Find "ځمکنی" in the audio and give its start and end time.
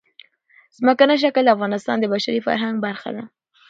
0.77-1.15